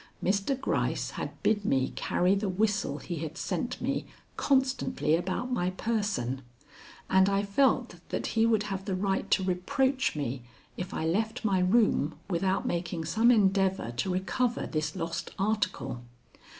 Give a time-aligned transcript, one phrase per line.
[0.23, 0.59] Mr.
[0.59, 6.41] Gryce had bid me carry the whistle he had sent me constantly about my person,
[7.07, 10.41] and I felt that he would have the right to reproach me
[10.75, 16.01] if I left my room without making some endeavor to recover this lost article.